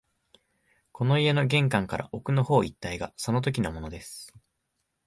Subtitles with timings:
[0.91, 4.33] この家の玄関から奥の方一帯がそのときのものです